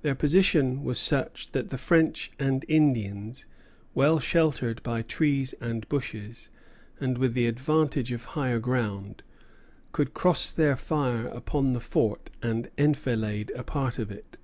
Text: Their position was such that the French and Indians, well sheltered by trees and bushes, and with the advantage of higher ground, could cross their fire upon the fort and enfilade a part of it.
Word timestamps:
Their 0.00 0.16
position 0.16 0.82
was 0.82 0.98
such 0.98 1.52
that 1.52 1.70
the 1.70 1.78
French 1.78 2.32
and 2.36 2.64
Indians, 2.66 3.46
well 3.94 4.18
sheltered 4.18 4.82
by 4.82 5.02
trees 5.02 5.52
and 5.60 5.88
bushes, 5.88 6.50
and 6.98 7.16
with 7.16 7.34
the 7.34 7.46
advantage 7.46 8.10
of 8.10 8.24
higher 8.24 8.58
ground, 8.58 9.22
could 9.92 10.14
cross 10.14 10.50
their 10.50 10.74
fire 10.74 11.28
upon 11.28 11.74
the 11.74 11.80
fort 11.80 12.28
and 12.42 12.70
enfilade 12.76 13.52
a 13.54 13.62
part 13.62 14.00
of 14.00 14.10
it. 14.10 14.36